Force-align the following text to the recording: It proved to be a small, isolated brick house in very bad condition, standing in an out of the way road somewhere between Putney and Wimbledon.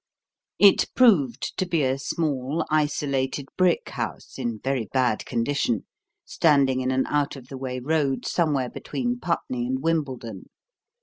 It 0.57 0.87
proved 0.95 1.55
to 1.59 1.65
be 1.67 1.83
a 1.83 1.99
small, 1.99 2.65
isolated 2.71 3.49
brick 3.55 3.89
house 3.89 4.39
in 4.39 4.57
very 4.63 4.87
bad 4.91 5.23
condition, 5.27 5.85
standing 6.25 6.81
in 6.81 6.89
an 6.89 7.05
out 7.05 7.35
of 7.35 7.49
the 7.49 7.57
way 7.59 7.79
road 7.79 8.25
somewhere 8.25 8.71
between 8.71 9.19
Putney 9.19 9.67
and 9.67 9.83
Wimbledon. 9.83 10.49